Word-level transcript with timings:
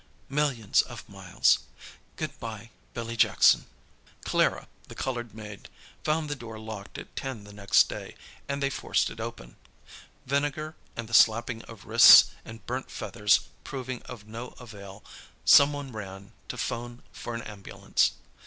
Millions 0.41 0.81
of 0.81 1.07
miles... 1.07 1.59
Good 2.15 2.39
bye, 2.39 2.71
Billy 2.95 3.15
Jackson." 3.15 3.67
Clara, 4.25 4.67
the 4.87 4.95
coloured 4.95 5.35
maid, 5.35 5.69
found 6.03 6.27
the 6.27 6.35
door 6.35 6.57
locked 6.57 6.97
at 6.97 7.15
10 7.15 7.43
the 7.43 7.53
next 7.53 7.87
day, 7.87 8.15
and 8.49 8.63
they 8.63 8.71
forced 8.71 9.11
it 9.11 9.19
open. 9.19 9.57
Vinegar, 10.25 10.75
and 10.95 11.07
the 11.07 11.13
slapping 11.13 11.61
of 11.65 11.85
wrists 11.85 12.31
and 12.43 12.65
burnt 12.65 12.89
feathers 12.89 13.41
proving 13.63 14.01
of 14.07 14.25
no 14.25 14.55
avail, 14.59 15.03
some 15.45 15.71
one 15.71 15.91
ran 15.91 16.33
to 16.49 16.57
'phone 16.57 17.03
for 17.11 17.35
an 17.35 17.43
ambulance. 17.43 18.13